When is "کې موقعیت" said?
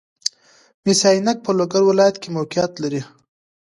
2.21-2.73